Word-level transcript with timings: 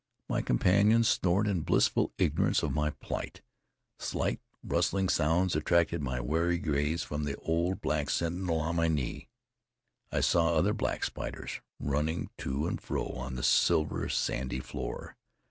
My 0.27 0.41
companions 0.41 1.07
snored 1.07 1.47
in 1.47 1.61
blissful 1.61 2.11
ignorance 2.17 2.63
of 2.63 2.73
my 2.73 2.89
plight. 2.89 3.43
Slight 3.99 4.39
rustling 4.63 5.09
sounds 5.09 5.55
attracted 5.55 6.01
my 6.01 6.19
wary 6.19 6.57
gaze 6.57 7.03
from 7.03 7.23
the 7.23 7.35
old 7.35 7.81
black 7.81 8.09
sentinel 8.09 8.61
on 8.61 8.77
my 8.77 8.87
knee. 8.87 9.29
I 10.11 10.21
saw 10.21 10.55
other 10.55 10.73
black 10.73 11.03
spiders 11.03 11.61
running 11.79 12.31
to 12.39 12.65
and 12.65 12.81
fro 12.81 13.09
on 13.09 13.35
the 13.35 13.43
silver, 13.43 14.09
sandy 14.09 14.59
floor. 14.59 15.17